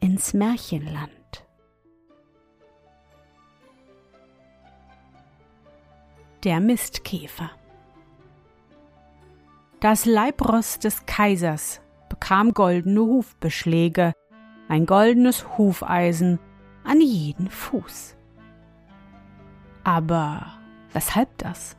[0.00, 1.10] ins Märchenland.
[6.42, 7.50] Der Mistkäfer
[9.80, 14.14] Das Leibross des Kaisers bekam goldene Hufbeschläge,
[14.68, 16.38] ein goldenes Hufeisen
[16.84, 18.16] an jeden Fuß.
[19.84, 20.46] Aber
[20.92, 21.76] weshalb das?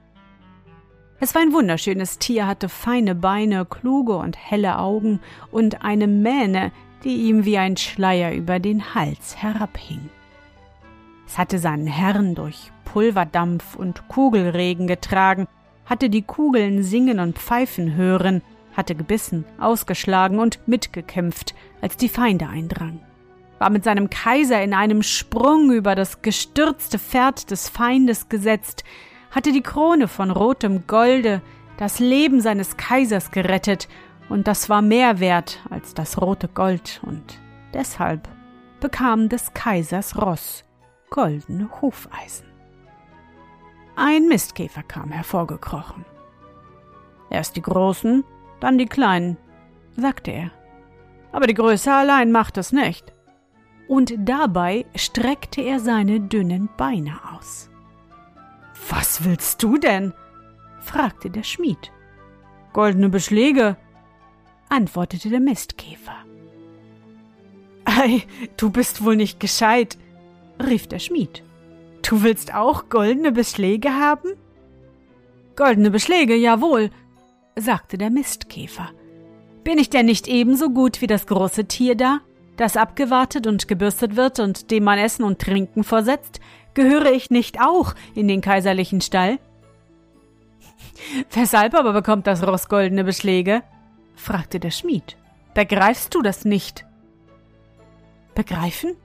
[1.20, 5.20] Es war ein wunderschönes Tier, hatte feine Beine, kluge und helle Augen
[5.52, 6.72] und eine Mähne,
[7.04, 10.10] die ihm wie ein Schleier über den Hals herabhing.
[11.26, 15.48] Es hatte seinen Herrn durch Pulverdampf und Kugelregen getragen,
[15.86, 18.42] hatte die Kugeln singen und pfeifen hören,
[18.76, 23.02] hatte gebissen, ausgeschlagen und mitgekämpft, als die Feinde eindrangen,
[23.60, 28.84] war mit seinem Kaiser in einem Sprung über das gestürzte Pferd des Feindes gesetzt,
[29.32, 31.42] hatte die Krone von rotem Golde,
[31.78, 33.88] das Leben seines Kaisers gerettet
[34.32, 37.38] und das war mehr wert als das rote Gold, und
[37.74, 38.30] deshalb
[38.80, 40.64] bekam des Kaisers Ross
[41.10, 42.48] goldene Hufeisen.
[43.98, 46.06] Ein Mistkäfer kam hervorgekrochen.
[47.30, 48.24] Erst die Großen,
[48.62, 49.36] dann die Kleinen,
[49.98, 50.52] sagte er.
[51.34, 53.14] Aber die Größe allein macht es nicht.
[53.90, 57.70] Und dabei streckte er seine dünnen Beine aus.
[58.90, 60.14] Was willst du denn?
[60.80, 61.92] fragte der Schmied.
[62.72, 63.76] Goldene Beschläge,
[64.72, 66.16] antwortete der Mistkäfer.
[67.86, 68.24] Ei,
[68.58, 69.98] du bist wohl nicht gescheit,
[70.66, 71.44] rief der Schmied.
[72.08, 74.30] Du willst auch goldene Beschläge haben?
[75.56, 76.90] Goldene Beschläge, jawohl,
[77.56, 78.90] sagte der Mistkäfer.
[79.64, 82.22] Bin ich denn nicht ebenso gut wie das große Tier da,
[82.58, 86.40] das abgewartet und gebürstet wird und dem man Essen und Trinken vorsetzt?
[86.74, 89.40] Gehöre ich nicht auch in den kaiserlichen Stall?
[91.32, 93.64] Weshalb aber bekommt das Ross goldene Beschläge?
[94.22, 95.18] Fragte der Schmied.
[95.54, 96.86] Begreifst du das nicht?
[98.36, 98.96] Begreifen?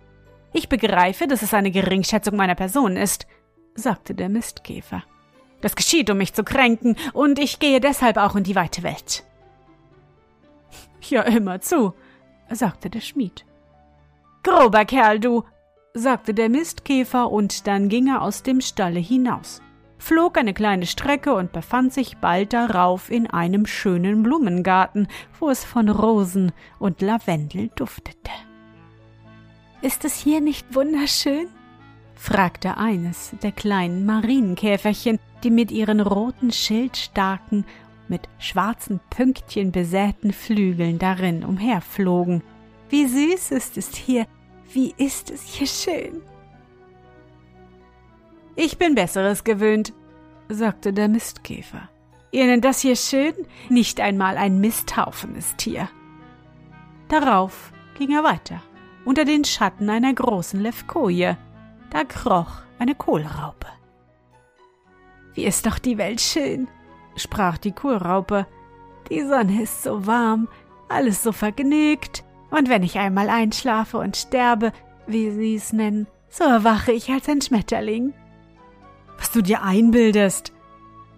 [0.53, 3.27] Ich begreife, dass es eine Geringschätzung meiner Person ist,
[3.75, 5.03] sagte der Mistkäfer.
[5.61, 9.25] Das geschieht, um mich zu kränken, und ich gehe deshalb auch in die weite Welt.
[11.09, 11.95] Ja, immer zu,
[12.51, 13.45] sagte der Schmied.
[14.43, 15.45] Grober Kerl, du,
[15.95, 19.61] sagte der Mistkäfer, und dann ging er aus dem Stalle hinaus
[19.99, 25.09] flog eine kleine Strecke und befand sich bald darauf in einem schönen Blumengarten,
[25.39, 28.31] wo es von Rosen und Lavendel duftete.
[29.83, 31.49] Ist es hier nicht wunderschön?
[32.15, 37.65] fragte eines der kleinen Marienkäferchen, die mit ihren roten schildstarken,
[38.09, 42.43] mit schwarzen Pünktchen besäten Flügeln darin umherflogen.
[42.89, 44.27] Wie süß ist es hier,
[44.73, 46.23] wie ist es hier schön.
[48.59, 49.93] Ich bin Besseres gewöhnt,
[50.49, 51.91] sagte der Mistkäfer.
[52.31, 53.35] Ihr nennt das hier schön?
[53.69, 55.91] Nicht einmal ein Misthaufen ist hier.
[57.09, 58.63] Darauf ging er weiter,
[59.05, 61.37] unter den Schatten einer großen Levkoje.
[61.91, 63.69] Da kroch eine Kohlraupe.
[65.35, 66.67] Wie ist doch die Welt schön,
[67.15, 68.47] sprach die Kohlraupe.
[69.11, 70.49] Die Sonne ist so warm,
[70.89, 74.73] alles so vergnügt, und wenn ich einmal einschlafe und sterbe,
[75.07, 78.15] wie Sie es nennen, so erwache ich als ein Schmetterling
[79.19, 80.53] was du dir einbildest,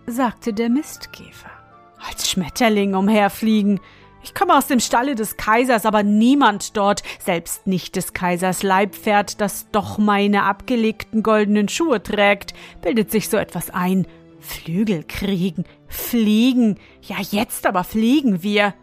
[0.07, 1.51] sagte der Mistkäfer.
[1.99, 3.81] Als Schmetterling umherfliegen.
[4.23, 9.41] Ich komme aus dem Stalle des Kaisers, aber niemand dort, selbst nicht des Kaisers Leibpferd,
[9.41, 14.07] das doch meine abgelegten goldenen Schuhe trägt, bildet sich so etwas ein.
[14.41, 18.75] Flügel kriegen, fliegen, ja jetzt aber fliegen wir.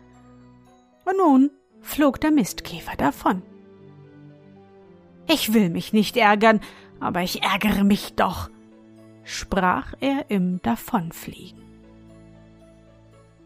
[1.06, 1.52] Und nun
[1.82, 3.42] flog der Mistkäfer davon.
[5.28, 6.60] Ich will mich nicht ärgern,
[7.00, 8.50] aber ich ärgere mich doch
[9.25, 11.62] sprach er im Davonfliegen.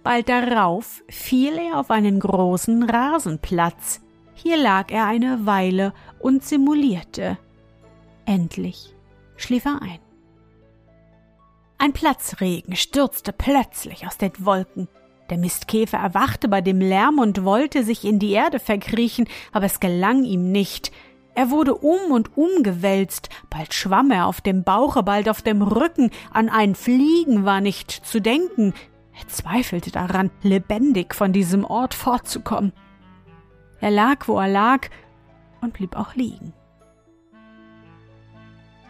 [0.03, 4.01] Bald darauf fiel er auf einen großen Rasenplatz.
[4.33, 7.37] Hier lag er eine Weile und simulierte.
[8.25, 8.93] Endlich
[9.35, 9.99] schlief er ein.
[11.77, 14.87] Ein Platzregen stürzte plötzlich aus den Wolken.
[15.29, 19.79] Der Mistkäfer erwachte bei dem Lärm und wollte sich in die Erde verkriechen, aber es
[19.79, 20.91] gelang ihm nicht.
[21.35, 25.61] Er wurde um und um gewälzt, bald schwamm er auf dem Bauche, bald auf dem
[25.61, 28.73] Rücken, an ein Fliegen war nicht zu denken.
[29.17, 32.73] Er zweifelte daran, lebendig von diesem Ort fortzukommen.
[33.79, 34.89] Er lag, wo er lag,
[35.61, 36.53] und blieb auch liegen.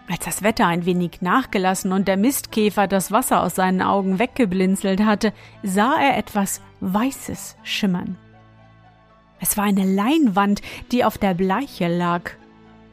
[0.09, 5.01] Als das Wetter ein wenig nachgelassen und der Mistkäfer das Wasser aus seinen Augen weggeblinzelt
[5.01, 8.17] hatte, sah er etwas Weißes schimmern.
[9.39, 12.31] Es war eine Leinwand, die auf der Bleiche lag.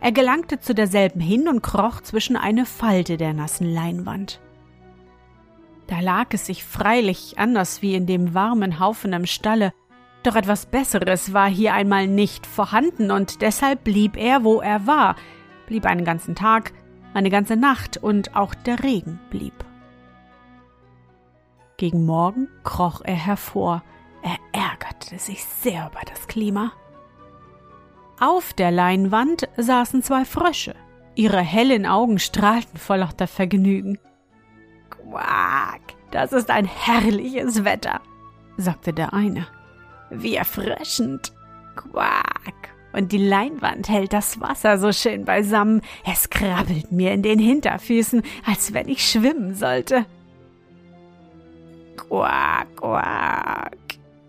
[0.00, 4.40] Er gelangte zu derselben hin und kroch zwischen eine Falte der nassen Leinwand.
[5.86, 9.72] Da lag es sich freilich anders wie in dem warmen Haufen im Stalle,
[10.22, 15.14] doch etwas Besseres war hier einmal nicht vorhanden, und deshalb blieb er, wo er war,
[15.66, 16.72] blieb einen ganzen Tag,
[17.14, 19.54] eine ganze Nacht und auch der Regen blieb.
[21.76, 23.84] Gegen Morgen kroch er hervor.
[24.26, 26.72] Er ärgerte sich sehr über das Klima.
[28.18, 30.74] Auf der Leinwand saßen zwei Frösche.
[31.14, 34.00] Ihre hellen Augen strahlten vor lauter Vergnügen.
[34.90, 38.00] Quack, das ist ein herrliches Wetter,
[38.56, 39.46] sagte der eine.
[40.10, 41.32] Wie erfrischend.
[41.76, 45.82] Quack, und die Leinwand hält das Wasser so schön beisammen.
[46.04, 50.04] Es krabbelt mir in den Hinterfüßen, als wenn ich schwimmen sollte.
[51.96, 53.85] Quack, quack.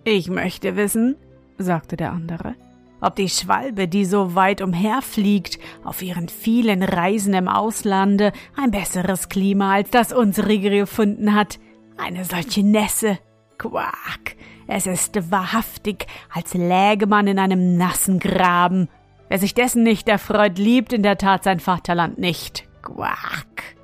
[0.10, 1.18] Ich möchte wissen,
[1.58, 2.56] sagte der andere,
[3.02, 9.28] ob die Schwalbe, die so weit umherfliegt, auf ihren vielen Reisen im Auslande ein besseres
[9.28, 11.60] Klima als das unsrige gefunden hat.
[11.98, 13.20] Eine solche Nässe.
[13.58, 14.38] Quack.
[14.66, 18.88] Es ist wahrhaftig, als läge man in einem nassen Graben.
[19.28, 22.66] Wer sich dessen nicht erfreut, liebt in der Tat sein Vaterland nicht.
[22.82, 23.76] Quack.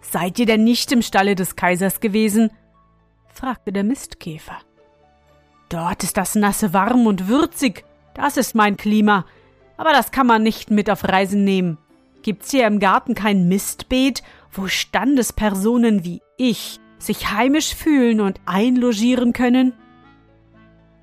[0.00, 2.50] Seid ihr denn nicht im Stalle des Kaisers gewesen?
[3.28, 4.58] fragte der Mistkäfer.
[5.68, 7.84] Dort ist das Nasse warm und würzig.
[8.14, 9.26] Das ist mein Klima.
[9.76, 11.78] Aber das kann man nicht mit auf Reisen nehmen.
[12.22, 19.32] Gibt's hier im Garten kein Mistbeet, wo Standespersonen wie ich sich heimisch fühlen und einlogieren
[19.32, 19.72] können?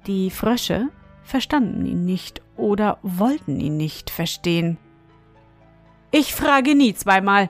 [0.07, 0.89] Die Frösche
[1.23, 4.77] verstanden ihn nicht oder wollten ihn nicht verstehen.
[6.11, 7.49] Ich frage nie zweimal,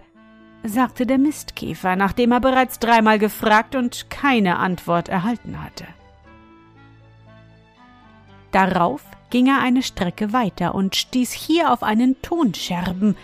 [0.63, 5.85] sagte der Mistkäfer, nachdem er bereits dreimal gefragt und keine Antwort erhalten hatte.
[8.55, 13.17] Darauf ging er eine Strecke weiter und stieß hier auf einen Tonscherben,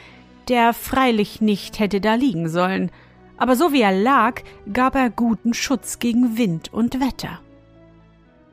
[0.49, 2.91] der freilich nicht hätte da liegen sollen,
[3.37, 4.41] aber so wie er lag,
[4.73, 7.39] gab er guten Schutz gegen Wind und Wetter.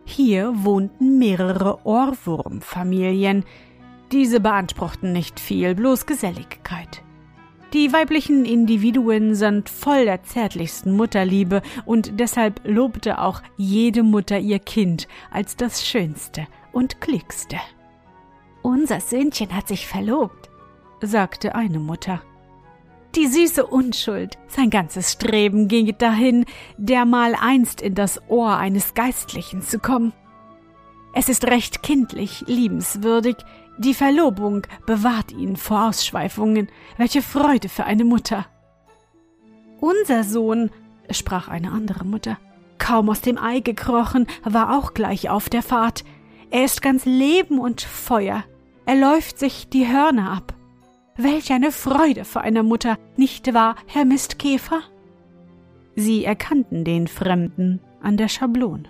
[0.04, 3.44] Hier wohnten mehrere Ohrwurmfamilien.
[4.12, 7.02] Diese beanspruchten nicht viel, bloß Geselligkeit.
[7.72, 14.60] Die weiblichen Individuen sind voll der zärtlichsten Mutterliebe und deshalb lobte auch jede Mutter ihr
[14.60, 17.58] Kind als das Schönste und Klickste.
[18.62, 20.50] Unser Söhnchen hat sich verlobt,
[21.00, 22.22] sagte eine Mutter.
[23.14, 26.44] Die süße Unschuld, sein ganzes Streben ging dahin,
[26.76, 30.12] dermal einst in das Ohr eines Geistlichen zu kommen.
[31.14, 33.36] Es ist recht kindlich, liebenswürdig,
[33.78, 36.68] die Verlobung bewahrt ihn vor Ausschweifungen.
[36.96, 38.46] Welche Freude für eine Mutter.
[39.80, 40.70] Unser Sohn,
[41.10, 42.38] sprach eine andere Mutter,
[42.78, 46.04] kaum aus dem Ei gekrochen, war auch gleich auf der Fahrt.
[46.50, 48.44] Er ist ganz Leben und Feuer.
[48.86, 50.54] Er läuft sich die Hörner ab.
[51.16, 54.80] Welch eine Freude für eine Mutter, nicht wahr, Herr Mistkäfer?
[55.94, 58.84] Sie erkannten den Fremden an der Schablone.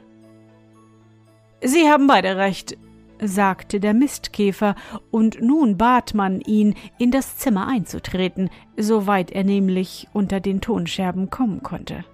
[1.61, 2.77] Sie haben beide recht,
[3.21, 4.77] sagte der Mistkäfer,
[5.11, 11.31] und nun bat man ihn, in das Zimmer einzutreten, soweit er nämlich unter den Tonscherben
[11.31, 12.05] kommen konnte.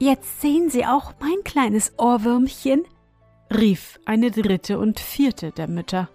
[0.00, 2.84] Jetzt sehen Sie auch mein kleines Ohrwürmchen,
[3.54, 6.08] rief eine dritte und vierte der Mütter.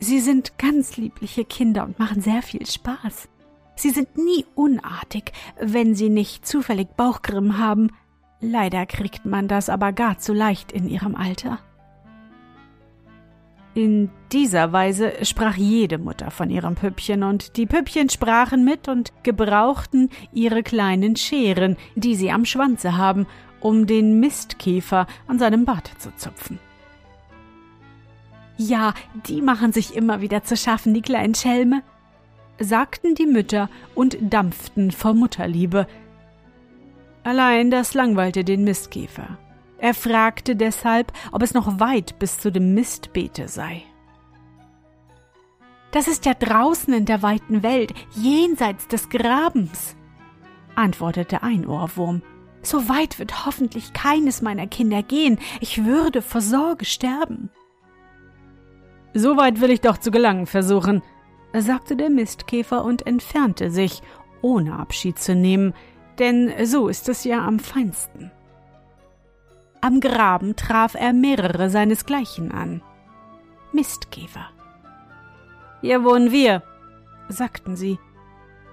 [0.00, 3.28] Sie sind ganz liebliche Kinder und machen sehr viel Spaß.
[3.76, 7.90] Sie sind nie unartig, wenn sie nicht zufällig Bauchgrimm haben.
[8.40, 11.58] Leider kriegt man das aber gar zu leicht in ihrem Alter.
[13.74, 19.12] In dieser Weise sprach jede Mutter von ihrem Püppchen, und die Püppchen sprachen mit und
[19.24, 23.26] gebrauchten ihre kleinen Scheren, die sie am Schwanze haben,
[23.64, 26.58] um den Mistkäfer an seinem Bart zu zupfen.
[28.58, 28.92] Ja,
[29.26, 31.82] die machen sich immer wieder zu schaffen, die kleinen Schelme,
[32.60, 35.86] sagten die Mütter und dampften vor Mutterliebe.
[37.24, 39.38] Allein das langweilte den Mistkäfer.
[39.78, 43.82] Er fragte deshalb, ob es noch weit bis zu dem Mistbeete sei.
[45.90, 49.96] Das ist ja draußen in der weiten Welt, jenseits des Grabens,
[50.74, 52.20] antwortete ein Ohrwurm.
[52.64, 57.50] So weit wird hoffentlich keines meiner Kinder gehen, ich würde vor Sorge sterben.
[59.12, 61.02] So weit will ich doch zu gelangen versuchen,
[61.52, 64.02] sagte der Mistkäfer und entfernte sich,
[64.40, 65.74] ohne Abschied zu nehmen,
[66.18, 68.32] denn so ist es ja am feinsten.
[69.80, 72.82] Am Graben traf er mehrere seinesgleichen an.
[73.72, 74.48] Mistkäfer.
[75.82, 76.62] Hier wohnen wir,
[77.28, 77.98] sagten sie.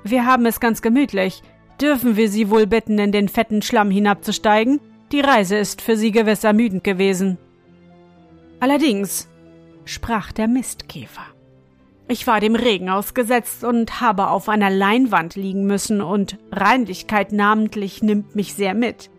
[0.03, 1.43] Wir haben es ganz gemütlich.
[1.81, 4.79] Dürfen wir Sie wohl bitten, in den fetten Schlamm hinabzusteigen?
[5.11, 7.39] Die Reise ist für Sie gewiss ermüdend gewesen.
[8.59, 9.27] Allerdings,
[9.85, 11.25] sprach der Mistkäfer.
[12.07, 18.03] Ich war dem Regen ausgesetzt und habe auf einer Leinwand liegen müssen, und Reinlichkeit namentlich
[18.03, 19.09] nimmt mich sehr mit.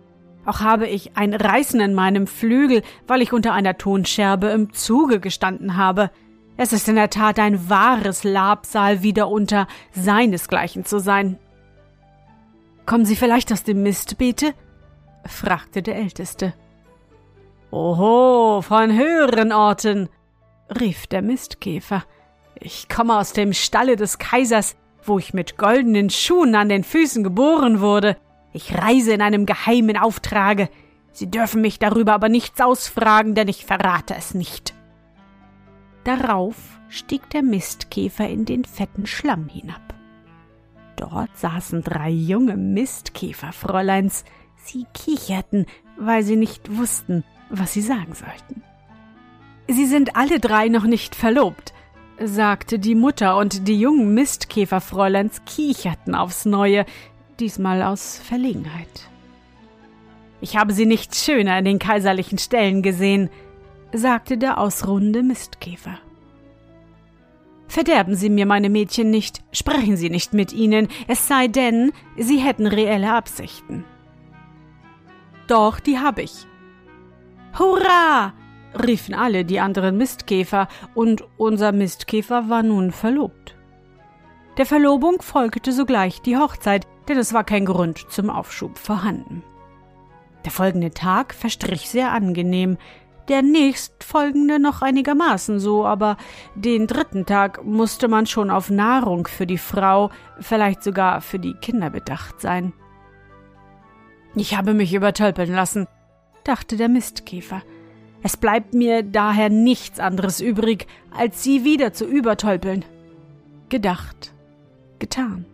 [0.47, 5.19] Auch habe ich ein Reißen in meinem Flügel, weil ich unter einer Tonscherbe im Zuge
[5.19, 6.11] gestanden habe.
[6.57, 11.38] Es ist in der Tat ein wahres Labsal, wieder unter seinesgleichen zu sein.
[12.87, 14.55] Kommen Sie vielleicht aus dem Mistbeete?
[15.27, 16.55] fragte der Älteste.
[17.71, 20.09] Oho, von höheren Orten,
[20.79, 22.05] rief der Mistkäfer.
[22.55, 27.25] Ich komme aus dem Stalle des Kaisers, wo ich mit goldenen Schuhen an den Füßen
[27.25, 28.17] geboren wurde.
[28.53, 30.69] Ich reise in einem geheimen Auftrage.
[31.12, 34.75] Sie dürfen mich darüber aber nichts ausfragen, denn ich verrate es nicht.
[36.05, 36.57] Darauf
[36.89, 39.95] stieg der Mistkäfer in den fetten Schlamm hinab.
[40.97, 44.25] Dort saßen drei junge Mistkäferfräuleins.
[44.57, 45.67] Sie kicherten,
[45.99, 48.63] weil sie nicht wussten, was sie sagen sollten.
[49.69, 51.73] Sie sind alle drei noch nicht verlobt,
[52.21, 56.85] sagte die Mutter, und die jungen Mistkäferfräuleins kicherten aufs Neue,
[57.41, 59.09] diesmal aus Verlegenheit.
[60.41, 63.31] Ich habe sie nicht schöner in den kaiserlichen Ställen gesehen,
[63.93, 65.99] sagte der ausruhende Mistkäfer.
[67.73, 72.37] Verderben Sie mir meine Mädchen nicht, sprechen Sie nicht mit ihnen, es sei denn, Sie
[72.37, 73.87] hätten reelle Absichten.
[75.47, 76.47] Doch, die hab ich.
[77.59, 78.35] Hurra!
[78.87, 83.57] riefen alle die anderen Mistkäfer, und unser Mistkäfer war nun verlobt.
[84.59, 89.43] Der Verlobung folgte sogleich die Hochzeit, denn es war kein Grund zum Aufschub vorhanden.
[90.45, 92.76] Der folgende Tag verstrich sehr angenehm,
[93.29, 96.17] der nächstfolgende noch einigermaßen so, aber
[96.55, 100.11] den dritten Tag musste man schon auf Nahrung für die Frau,
[100.41, 102.73] vielleicht sogar für die Kinder bedacht sein.
[104.35, 105.87] Ich habe mich übertölpeln lassen,
[106.45, 107.62] dachte der Mistkäfer.
[108.23, 110.87] Es bleibt mir daher nichts anderes übrig,
[111.17, 112.85] als sie wieder zu übertölpeln.
[113.69, 114.33] Gedacht,
[114.99, 115.45] getan.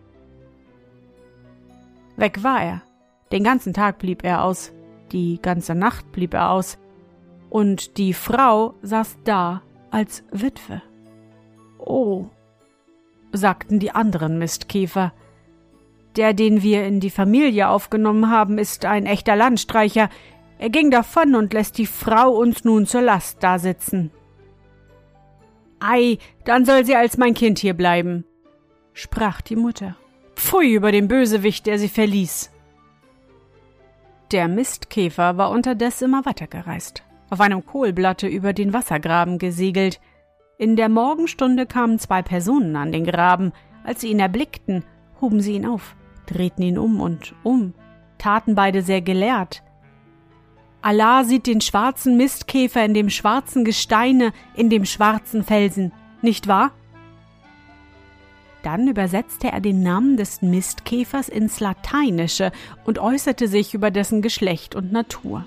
[2.16, 2.82] Weg war er.
[3.32, 4.72] Den ganzen Tag blieb er aus,
[5.12, 6.78] die ganze Nacht blieb er aus,
[7.50, 10.82] und die Frau saß da als Witwe.
[11.78, 12.26] Oh,
[13.32, 15.12] sagten die anderen Mistkäfer.
[16.16, 20.08] Der, den wir in die Familie aufgenommen haben, ist ein echter Landstreicher.
[20.58, 24.10] Er ging davon und lässt die Frau uns nun zur Last dasitzen.
[25.80, 28.24] Ei, dann soll sie als mein Kind hier bleiben,
[28.94, 29.96] sprach die Mutter.
[30.34, 32.50] Pfui über den Bösewicht, der sie verließ.
[34.32, 40.00] Der Mistkäfer war unterdessen immer weitergereist auf einem Kohlblatte über den Wassergraben gesegelt.
[40.58, 43.52] In der Morgenstunde kamen zwei Personen an den Graben.
[43.84, 44.84] Als sie ihn erblickten,
[45.20, 45.94] hoben sie ihn auf,
[46.26, 47.74] drehten ihn um und um,
[48.18, 49.62] taten beide sehr gelehrt.
[50.80, 55.92] Allah sieht den schwarzen Mistkäfer in dem schwarzen Gesteine, in dem schwarzen Felsen,
[56.22, 56.72] nicht wahr?
[58.62, 62.52] Dann übersetzte er den Namen des Mistkäfers ins Lateinische
[62.84, 65.46] und äußerte sich über dessen Geschlecht und Natur.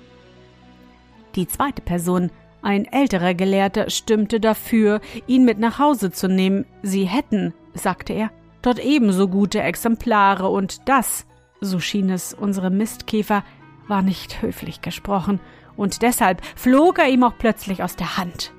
[1.34, 6.66] Die zweite Person, ein älterer Gelehrter, stimmte dafür, ihn mit nach Hause zu nehmen.
[6.82, 11.26] Sie hätten, sagte er, dort ebenso gute Exemplare und das,
[11.60, 13.44] so schien es unserem Mistkäfer,
[13.88, 15.40] war nicht höflich gesprochen,
[15.76, 18.52] und deshalb flog er ihm auch plötzlich aus der Hand.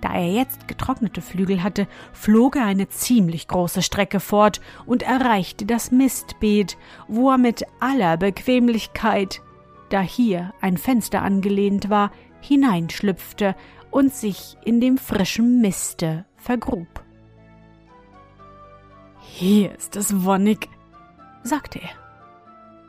[0.00, 5.64] Da er jetzt getrocknete Flügel hatte, flog er eine ziemlich große Strecke fort und erreichte
[5.64, 6.76] das Mistbeet,
[7.08, 9.40] wo er mit aller Bequemlichkeit
[9.90, 13.54] da hier ein Fenster angelehnt war, hineinschlüpfte
[13.90, 17.02] und sich in dem frischen Miste vergrub.
[19.20, 20.68] Hier ist es wonnig,
[21.42, 21.90] sagte er.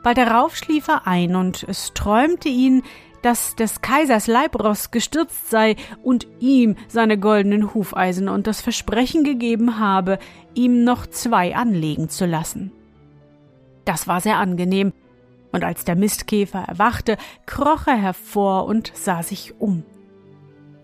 [0.02, 2.82] Bald darauf schlief er ein, und es träumte ihn,
[3.22, 9.78] dass des Kaisers Leibross gestürzt sei und ihm seine goldenen Hufeisen und das Versprechen gegeben
[9.78, 10.18] habe,
[10.54, 12.72] ihm noch zwei anlegen zu lassen.
[13.84, 14.92] Das war sehr angenehm,
[15.52, 19.84] und als der Mistkäfer erwachte, kroch er hervor und sah sich um.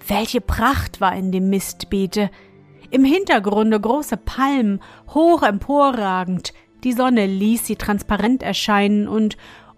[0.07, 2.31] Welche Pracht war in dem Mistbeete!
[2.91, 4.81] Im Hintergrunde große Palmen,
[5.13, 6.53] hoch emporragend,
[6.85, 9.37] die Sonne ließ sie transparent erscheinen und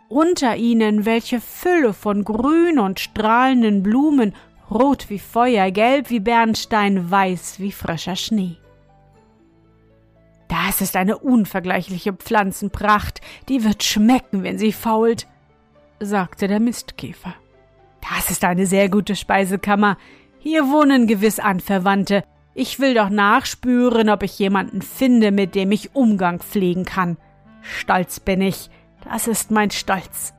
[0.09, 4.35] unter ihnen welche Fülle von grün und strahlenden Blumen,
[4.71, 8.57] rot wie Feuer, gelb wie Bernstein, weiß wie frischer Schnee.
[10.49, 15.27] Das ist eine unvergleichliche Pflanzenpracht, die wird schmecken, wenn sie fault,
[16.01, 17.35] sagte der Mistkäfer.
[18.09, 19.97] Das ist eine sehr gute Speisekammer.
[20.39, 22.23] Hier wohnen gewiss Anverwandte.
[22.55, 27.17] Ich will doch nachspüren, ob ich jemanden finde, mit dem ich Umgang pflegen kann.
[27.63, 28.71] Stolz bin ich,
[29.05, 30.33] das ist mein Stolz.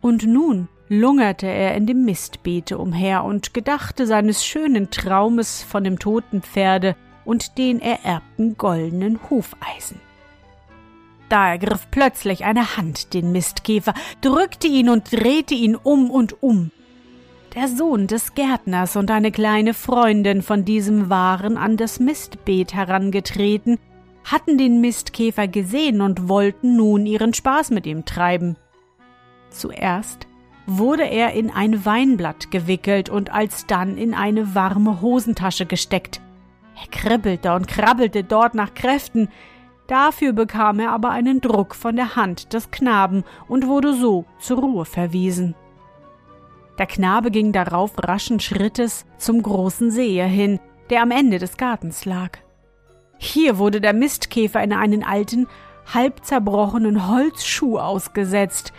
[0.00, 5.98] Und nun lungerte er in dem Mistbeete umher und gedachte seines schönen Traumes von dem
[5.98, 10.00] toten Pferde und den ererbten goldenen Hufeisen.
[11.28, 16.70] Da ergriff plötzlich eine Hand den Mistkäfer, drückte ihn und drehte ihn um und um.
[17.54, 23.78] Der Sohn des Gärtners und eine kleine Freundin von diesem waren an das Mistbeet herangetreten,
[24.24, 28.56] hatten den Mistkäfer gesehen und wollten nun ihren Spaß mit ihm treiben.
[29.50, 30.26] Zuerst
[30.66, 36.20] wurde er in ein Weinblatt gewickelt und alsdann in eine warme Hosentasche gesteckt.
[36.80, 39.28] Er kribbelte und krabbelte dort nach Kräften,
[39.86, 44.58] dafür bekam er aber einen Druck von der Hand des Knaben und wurde so zur
[44.58, 45.54] Ruhe verwiesen.
[46.78, 50.58] Der Knabe ging darauf raschen Schrittes zum großen See hin,
[50.90, 52.38] der am Ende des Gartens lag.
[53.18, 55.46] Hier wurde der Mistkäfer in einen alten,
[55.92, 58.72] halb zerbrochenen Holzschuh ausgesetzt,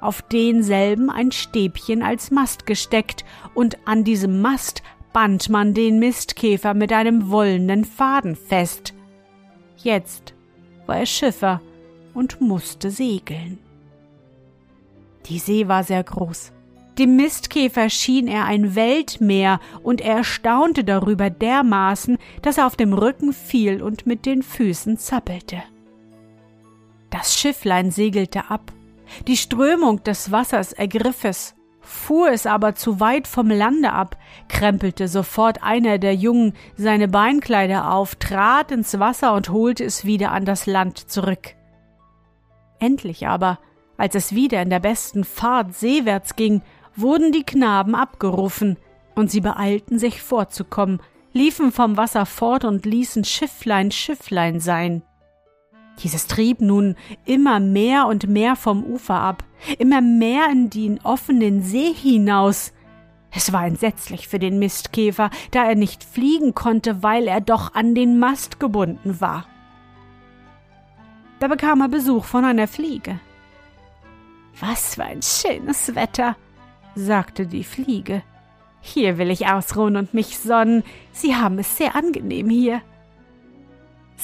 [0.00, 4.82] auf denselben ein Stäbchen als Mast gesteckt, und an diesem Mast
[5.12, 8.94] band man den Mistkäfer mit einem wollenen Faden fest.
[9.76, 10.34] Jetzt
[10.86, 11.60] war er Schiffer
[12.14, 13.58] und musste segeln.
[15.26, 16.52] Die See war sehr groß.
[16.98, 22.92] Dem Mistkäfer schien er ein Weltmeer, und er erstaunte darüber dermaßen, dass er auf dem
[22.92, 25.62] Rücken fiel und mit den Füßen zappelte.
[27.08, 28.72] Das Schifflein segelte ab.
[29.26, 34.16] Die Strömung des Wassers ergriff es, Fuhr es aber zu weit vom Lande ab,
[34.48, 40.30] krempelte sofort einer der Jungen seine Beinkleider auf, trat ins Wasser und holte es wieder
[40.30, 41.54] an das Land zurück.
[42.78, 43.58] Endlich aber,
[43.96, 46.62] als es wieder in der besten Fahrt seewärts ging,
[46.96, 48.76] wurden die Knaben abgerufen,
[49.14, 51.00] und sie beeilten sich vorzukommen,
[51.32, 55.02] liefen vom Wasser fort und ließen Schifflein Schifflein sein.
[56.00, 59.44] Dieses trieb nun immer mehr und mehr vom Ufer ab,
[59.78, 62.72] immer mehr in den offenen See hinaus.
[63.30, 67.94] Es war entsetzlich für den Mistkäfer, da er nicht fliegen konnte, weil er doch an
[67.94, 69.46] den Mast gebunden war.
[71.38, 73.18] Da bekam er Besuch von einer Fliege.
[74.60, 76.36] Was für ein schönes Wetter,
[76.94, 78.22] sagte die Fliege.
[78.80, 80.82] Hier will ich ausruhen und mich sonnen.
[81.12, 82.82] Sie haben es sehr angenehm hier.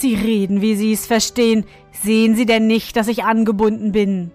[0.00, 1.64] Sie reden, wie Sie es verstehen.
[1.90, 4.30] Sehen Sie denn nicht, dass ich angebunden bin?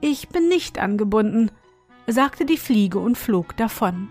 [0.00, 1.50] Ich bin nicht angebunden,
[2.06, 4.08] sagte die Fliege und flog davon.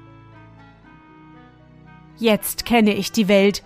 [2.17, 3.63] Jetzt kenne ich die Welt,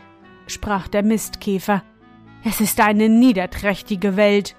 [0.47, 1.83] sprach der Mistkäfer.
[2.43, 4.55] Es ist eine niederträchtige Welt.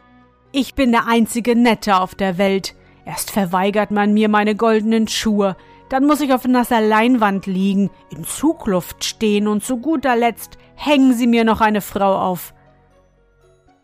[0.52, 2.74] Ich bin der einzige Nette auf der Welt.
[3.04, 5.56] Erst verweigert man mir meine goldenen Schuhe,
[5.92, 11.12] dann muss ich auf nasser Leinwand liegen, in Zugluft stehen und zu guter Letzt hängen
[11.12, 12.54] Sie mir noch eine Frau auf.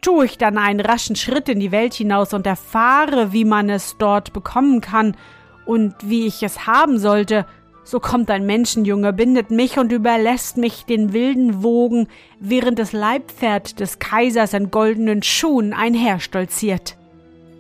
[0.01, 3.97] Tue ich dann einen raschen Schritt in die Welt hinaus und erfahre, wie man es
[3.99, 5.19] dort bekommen kann
[5.67, 7.45] und wie ich es haben sollte,
[7.85, 12.09] so kommt ein Menschenjunge, bindet mich und überlässt mich den wilden Wogen,
[12.41, 16.97] während das Leibpferd des Kaisers in goldenen Schuhen einherstolziert.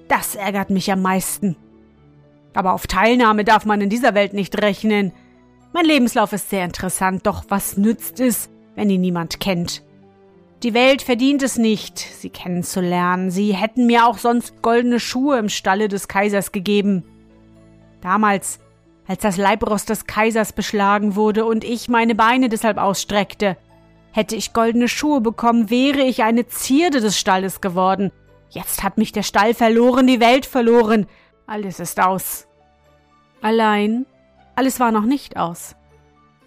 [0.09, 1.57] Das ärgert mich am meisten.
[2.55, 5.13] Aber auf Teilnahme darf man in dieser Welt nicht rechnen.
[5.73, 9.83] Mein Lebenslauf ist sehr interessant, doch was nützt es, wenn ihn niemand kennt?
[10.65, 13.31] Die Welt verdient es nicht, sie kennenzulernen.
[13.31, 17.05] Sie hätten mir auch sonst goldene Schuhe im Stalle des Kaisers gegeben.
[18.01, 18.59] Damals,
[19.07, 23.57] als das Leibrost des Kaisers beschlagen wurde und ich meine Beine deshalb ausstreckte,
[24.11, 28.11] hätte ich goldene Schuhe bekommen, wäre ich eine Zierde des Stalles geworden.
[28.51, 31.07] Jetzt hat mich der Stall verloren, die Welt verloren.
[31.49, 32.47] Alles ist aus.
[33.41, 34.05] Allein,
[34.55, 35.77] alles war noch nicht aus.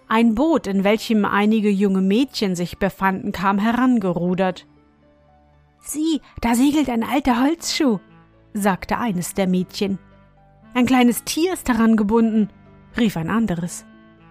[0.08, 4.68] Ein Boot, in welchem einige junge Mädchen sich befanden, kam herangerudert.
[5.80, 7.98] Sieh, da segelt ein alter Holzschuh,
[8.54, 9.98] sagte eines der Mädchen.
[10.76, 12.52] Ein kleines Tier ist herangebunden,
[12.96, 13.86] rief ein anderes.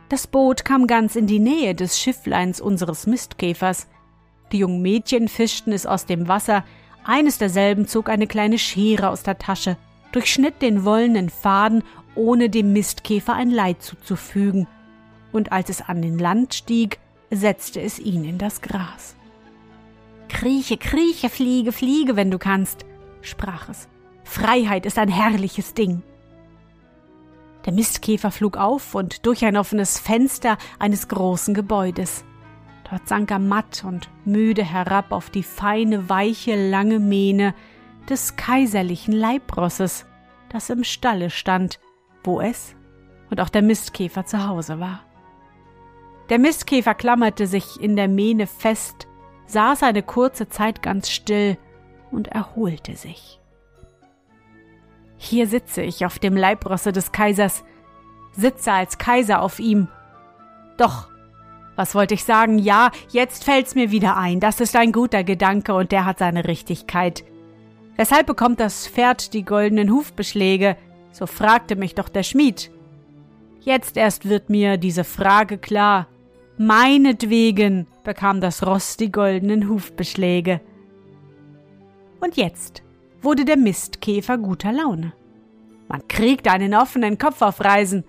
[0.09, 3.89] Das Boot kam ganz in die Nähe des Schiffleins unseres Mistkäfers.
[4.53, 6.63] Die jungen Mädchen fischten es aus dem Wasser,
[7.03, 9.77] eines derselben zog eine kleine Schere aus der Tasche,
[10.13, 11.83] durchschnitt den wollenen Faden,
[12.15, 14.67] ohne dem Mistkäfer ein Leid zuzufügen
[15.33, 16.99] und als es an den Land stieg,
[17.31, 19.17] setzte es ihn in das Gras.
[20.29, 22.85] Krieche, krieche, fliege, fliege, wenn du kannst,
[23.23, 23.89] sprach es.
[24.25, 26.03] Freiheit ist ein herrliches Ding.
[27.67, 32.25] Der Mistkäfer flog auf und durch ein offenes Fenster eines großen Gebäudes.
[32.89, 37.55] Dort sank er matt und müde herab auf die feine, weiche, lange Mähne
[38.09, 40.07] des kaiserlichen Leibrosses,
[40.49, 41.81] das im Stalle stand,
[42.25, 42.75] wo es
[43.31, 45.05] und auch der Mistkäfer zu Hause war.
[46.29, 49.09] Der Mistkäfer klammerte sich in der Mähne fest,
[49.47, 51.59] saß eine kurze Zeit ganz still
[52.11, 53.41] und erholte sich.
[55.17, 57.65] Hier sitze ich auf dem Leibrosse des Kaisers,
[58.33, 59.89] sitze als Kaiser auf ihm.
[60.79, 61.09] Doch,
[61.77, 62.59] was wollte ich sagen?
[62.59, 64.41] Ja, jetzt fällt's mir wieder ein.
[64.41, 67.25] Das ist ein guter Gedanke und der hat seine Richtigkeit.
[68.01, 70.79] Weshalb bekommt das Pferd die goldenen Hufbeschläge?
[71.13, 72.71] So fragte mich doch der Schmied.
[73.61, 76.07] Jetzt erst wird mir diese Frage klar.
[76.57, 80.63] Meinetwegen bekam das Ross die goldenen Hufbeschläge.
[82.23, 82.83] Und jetzt
[83.21, 85.13] wurde der Mistkäfer guter Laune.
[85.87, 88.05] Man kriegt einen offenen Kopf auf Reisen,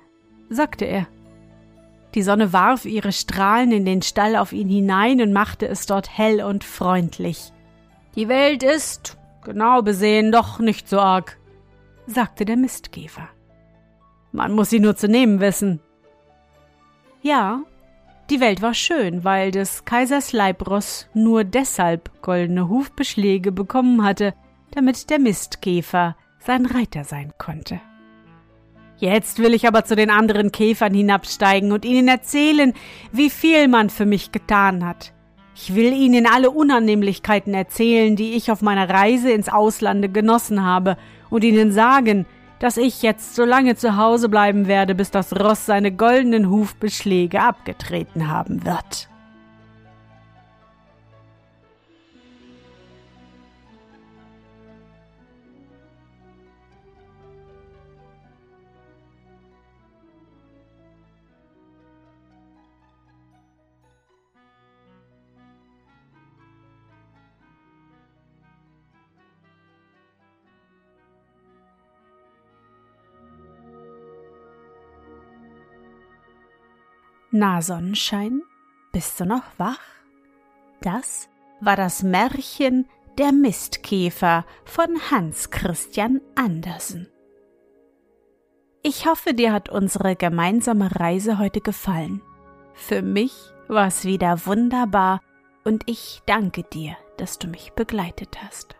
[0.49, 1.07] sagte er.
[2.15, 6.17] Die Sonne warf ihre Strahlen in den Stall auf ihn hinein und machte es dort
[6.17, 7.51] hell und freundlich.
[8.15, 11.37] Die Welt ist, genau besehen, doch nicht so arg,
[12.07, 13.29] sagte der Mistkäfer.
[14.31, 15.81] Man muss sie nur zu nehmen wissen.
[17.21, 17.61] Ja,
[18.29, 24.33] die Welt war schön, weil des Kaisers Leibross nur deshalb goldene Hufbeschläge bekommen hatte,
[24.71, 27.81] damit der Mistkäfer sein Reiter sein konnte.
[28.97, 32.73] Jetzt will ich aber zu den anderen Käfern hinabsteigen und ihnen erzählen,
[33.11, 35.13] wie viel man für mich getan hat.
[35.55, 40.97] Ich will ihnen alle Unannehmlichkeiten erzählen, die ich auf meiner Reise ins Auslande genossen habe,
[41.29, 42.25] und ihnen sagen,
[42.59, 47.41] dass ich jetzt so lange zu Hause bleiben werde, bis das Ross seine goldenen Hufbeschläge
[47.41, 49.10] abgetreten haben wird.
[77.33, 78.41] Na Sonnenschein,
[78.91, 79.79] bist du noch wach?
[80.81, 81.29] Das
[81.61, 87.07] war das Märchen Der Mistkäfer von Hans Christian Andersen.
[88.83, 92.21] Ich hoffe, dir hat unsere gemeinsame Reise heute gefallen.
[92.73, 93.33] Für mich
[93.69, 95.21] war es wieder wunderbar
[95.63, 98.75] und ich danke dir, dass du mich begleitet hast.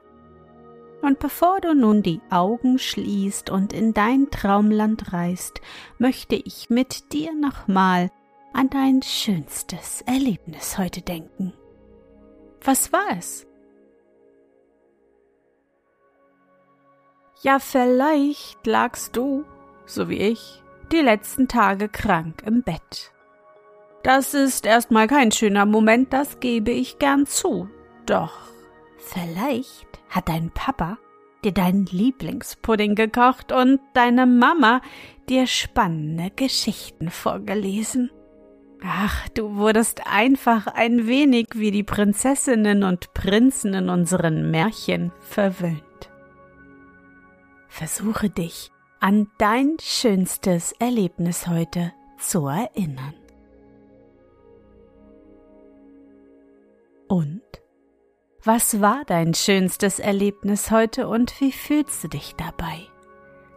[1.02, 5.62] Und bevor du nun die Augen schließt und in dein Traumland reist,
[6.00, 8.12] möchte ich mit dir nochmal
[8.54, 11.54] an dein schönstes Erlebnis heute denken.
[12.64, 13.48] Was war es?
[17.42, 19.46] Ja, vielleicht lagst du,
[19.86, 20.62] so wie ich,
[20.92, 23.12] die letzten Tage krank im Bett.
[24.04, 27.70] Das ist erstmal kein schöner Moment, das gebe ich gern zu.
[28.06, 28.34] Doch
[28.98, 30.98] vielleicht hat dein Papa
[31.44, 34.82] dir deinen Lieblingspudding gekocht und deine Mama
[35.30, 38.12] dir spannende Geschichten vorgelesen.
[38.84, 45.84] Ach, du wurdest einfach ein wenig wie die Prinzessinnen und Prinzen in unseren Märchen verwöhnt.
[47.68, 53.14] Versuche dich an dein schönstes Erlebnis heute zu erinnern.
[57.08, 57.42] Und?
[58.44, 62.91] Was war dein schönstes Erlebnis heute und wie fühlst du dich dabei?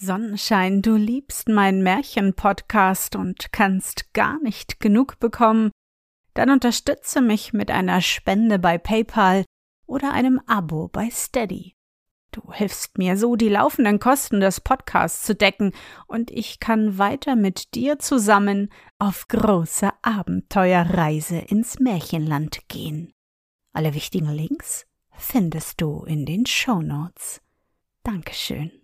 [0.00, 5.70] Sonnenschein, du liebst meinen Märchen-Podcast und kannst gar nicht genug bekommen,
[6.32, 9.44] dann unterstütze mich mit einer Spende bei PayPal
[9.86, 11.74] oder einem Abo bei Steady.
[12.32, 15.72] Du hilfst mir so, die laufenden Kosten des Podcasts zu decken,
[16.06, 23.12] und ich kann weiter mit dir zusammen auf große Abenteuerreise ins Märchenland gehen.
[23.74, 27.42] Alle wichtigen Links findest du in den Show Notes.
[28.02, 28.79] Dankeschön.